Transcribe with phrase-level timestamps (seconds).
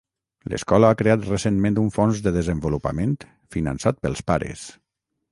[0.51, 3.13] L'escola ha creat recentment un fons de desenvolupament,
[3.57, 4.65] finançat pels pares.